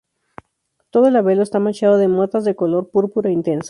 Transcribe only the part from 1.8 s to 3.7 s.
de motas de color púrpura intenso.